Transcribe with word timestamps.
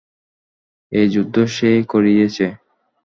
এ 0.91 1.01
যুদ্ধ 1.07 1.35
সেই 1.55 1.79
করিয়েছে। 1.83 2.45